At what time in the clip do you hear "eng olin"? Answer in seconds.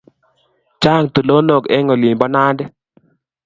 1.75-2.19